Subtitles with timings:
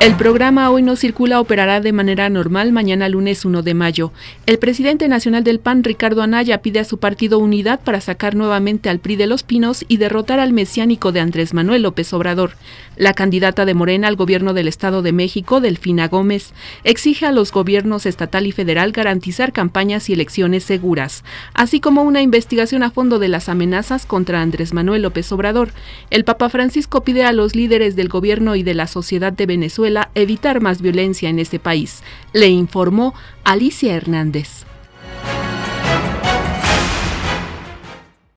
[0.00, 4.12] El programa Hoy no circula operará de manera normal mañana lunes 1 de mayo.
[4.46, 8.88] El presidente nacional del PAN, Ricardo Anaya, pide a su partido unidad para sacar nuevamente
[8.88, 12.52] al PRI de los Pinos y derrotar al mesiánico de Andrés Manuel López Obrador.
[12.96, 16.54] La candidata de Morena al gobierno del Estado de México, Delfina Gómez,
[16.84, 22.22] exige a los gobiernos estatal y federal garantizar campañas y elecciones seguras, así como una
[22.22, 25.72] investigación a fondo de las amenazas contra Andrés Manuel López Obrador.
[26.08, 29.89] El Papa Francisco pide a los líderes del gobierno y de la sociedad de Venezuela
[30.14, 32.02] evitar más violencia en este país,
[32.32, 34.64] le informó Alicia Hernández.